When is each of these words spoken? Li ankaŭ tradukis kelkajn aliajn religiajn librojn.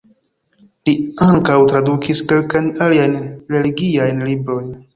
Li 0.89 0.93
ankaŭ 1.25 1.57
tradukis 1.73 2.25
kelkajn 2.33 2.73
aliajn 2.89 3.17
religiajn 3.57 4.27
librojn. 4.33 4.77